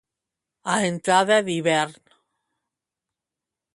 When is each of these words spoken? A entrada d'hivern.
A 0.75 0.77
entrada 0.91 1.37
d'hivern. 1.49 1.93